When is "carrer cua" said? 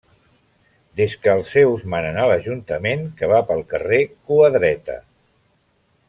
3.75-4.49